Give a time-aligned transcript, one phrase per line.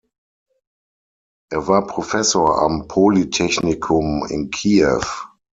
[1.51, 5.01] Er war Professor am Polytechnikum in Kiew.